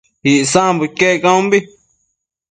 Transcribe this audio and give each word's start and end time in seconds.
Icsambo 0.33 0.81
iquec 0.89 1.15
caunbi 1.23 1.59